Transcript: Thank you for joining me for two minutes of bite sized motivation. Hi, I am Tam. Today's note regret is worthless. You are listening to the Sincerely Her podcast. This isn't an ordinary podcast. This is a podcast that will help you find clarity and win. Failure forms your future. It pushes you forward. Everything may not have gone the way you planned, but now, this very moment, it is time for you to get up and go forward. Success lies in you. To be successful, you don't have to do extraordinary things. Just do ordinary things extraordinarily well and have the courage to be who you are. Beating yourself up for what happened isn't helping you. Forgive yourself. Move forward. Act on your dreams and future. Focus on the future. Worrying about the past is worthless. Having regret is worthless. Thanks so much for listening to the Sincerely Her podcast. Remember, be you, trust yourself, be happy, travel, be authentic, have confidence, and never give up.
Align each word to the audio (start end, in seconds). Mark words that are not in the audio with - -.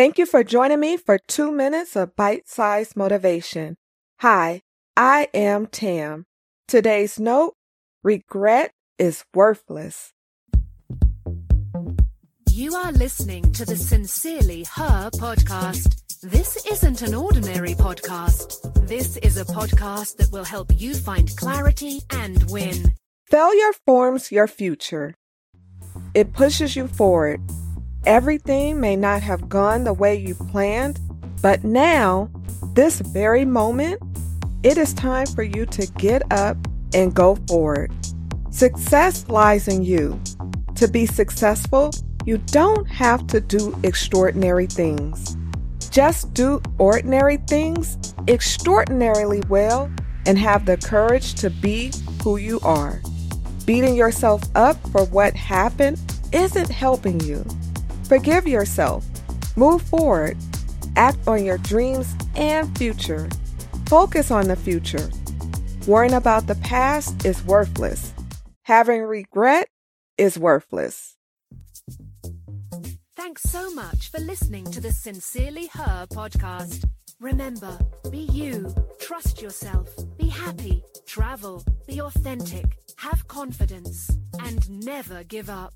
Thank 0.00 0.16
you 0.16 0.24
for 0.24 0.42
joining 0.42 0.80
me 0.80 0.96
for 0.96 1.18
two 1.18 1.52
minutes 1.52 1.94
of 1.94 2.16
bite 2.16 2.48
sized 2.48 2.96
motivation. 2.96 3.76
Hi, 4.20 4.62
I 4.96 5.28
am 5.34 5.66
Tam. 5.66 6.24
Today's 6.66 7.20
note 7.20 7.52
regret 8.02 8.72
is 8.98 9.26
worthless. 9.34 10.14
You 12.48 12.74
are 12.76 12.92
listening 12.92 13.52
to 13.52 13.66
the 13.66 13.76
Sincerely 13.76 14.64
Her 14.64 15.10
podcast. 15.10 16.02
This 16.22 16.64
isn't 16.64 17.02
an 17.02 17.14
ordinary 17.14 17.74
podcast. 17.74 18.88
This 18.88 19.18
is 19.18 19.36
a 19.36 19.44
podcast 19.44 20.16
that 20.16 20.32
will 20.32 20.44
help 20.44 20.70
you 20.80 20.94
find 20.94 21.36
clarity 21.36 22.00
and 22.08 22.50
win. 22.50 22.94
Failure 23.26 23.74
forms 23.84 24.32
your 24.32 24.46
future. 24.46 25.14
It 26.14 26.32
pushes 26.32 26.74
you 26.74 26.88
forward. 26.88 27.42
Everything 28.06 28.80
may 28.80 28.96
not 28.96 29.22
have 29.22 29.48
gone 29.48 29.84
the 29.84 29.92
way 29.92 30.14
you 30.16 30.34
planned, 30.34 30.98
but 31.42 31.64
now, 31.64 32.30
this 32.74 33.00
very 33.00 33.44
moment, 33.44 34.00
it 34.62 34.78
is 34.78 34.94
time 34.94 35.26
for 35.26 35.42
you 35.42 35.66
to 35.66 35.86
get 35.98 36.22
up 36.32 36.56
and 36.94 37.14
go 37.14 37.36
forward. 37.46 37.92
Success 38.50 39.28
lies 39.28 39.68
in 39.68 39.82
you. 39.82 40.18
To 40.76 40.88
be 40.88 41.04
successful, 41.04 41.90
you 42.24 42.38
don't 42.38 42.86
have 42.86 43.26
to 43.28 43.40
do 43.40 43.78
extraordinary 43.82 44.66
things. 44.66 45.36
Just 45.90 46.32
do 46.32 46.62
ordinary 46.78 47.36
things 47.48 48.14
extraordinarily 48.28 49.42
well 49.50 49.90
and 50.24 50.38
have 50.38 50.64
the 50.64 50.78
courage 50.78 51.34
to 51.34 51.50
be 51.50 51.92
who 52.22 52.38
you 52.38 52.60
are. 52.60 53.02
Beating 53.66 53.94
yourself 53.94 54.42
up 54.54 54.76
for 54.88 55.04
what 55.06 55.34
happened 55.34 56.00
isn't 56.32 56.70
helping 56.70 57.20
you. 57.20 57.44
Forgive 58.10 58.48
yourself. 58.48 59.06
Move 59.56 59.82
forward. 59.82 60.36
Act 60.96 61.28
on 61.28 61.44
your 61.44 61.58
dreams 61.58 62.12
and 62.34 62.76
future. 62.76 63.28
Focus 63.86 64.32
on 64.32 64.48
the 64.48 64.56
future. 64.56 65.08
Worrying 65.86 66.14
about 66.14 66.48
the 66.48 66.56
past 66.56 67.24
is 67.24 67.40
worthless. 67.44 68.12
Having 68.64 69.02
regret 69.02 69.68
is 70.18 70.36
worthless. 70.36 71.16
Thanks 73.14 73.42
so 73.42 73.72
much 73.74 74.10
for 74.10 74.18
listening 74.18 74.64
to 74.72 74.80
the 74.80 74.90
Sincerely 74.90 75.68
Her 75.72 76.08
podcast. 76.10 76.84
Remember, 77.20 77.78
be 78.10 78.26
you, 78.32 78.74
trust 78.98 79.40
yourself, 79.40 79.88
be 80.18 80.26
happy, 80.26 80.82
travel, 81.06 81.62
be 81.86 82.00
authentic, 82.00 82.76
have 82.96 83.28
confidence, 83.28 84.10
and 84.40 84.68
never 84.84 85.22
give 85.22 85.48
up. 85.48 85.74